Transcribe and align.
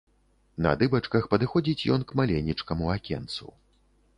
На 0.65 0.71
дыбачках 0.79 1.27
падыходзіць 1.33 1.87
ён 1.97 2.01
к 2.13 2.17
маленечкаму 2.21 2.85
акенцу. 2.97 3.45